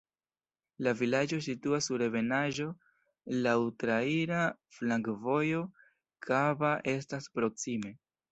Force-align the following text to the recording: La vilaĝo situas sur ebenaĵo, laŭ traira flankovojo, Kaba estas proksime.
La 0.85 0.91
vilaĝo 1.01 1.37
situas 1.47 1.89
sur 1.89 2.03
ebenaĵo, 2.05 2.65
laŭ 3.47 3.53
traira 3.83 4.41
flankovojo, 4.79 5.61
Kaba 6.29 6.73
estas 6.97 7.29
proksime. 7.39 7.93